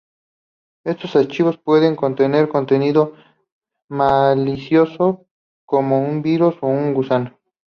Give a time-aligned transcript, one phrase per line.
[0.83, 3.13] Estos archivos pueden contener contenido
[3.89, 5.27] malicioso,
[5.63, 7.37] como un virus o un gusano.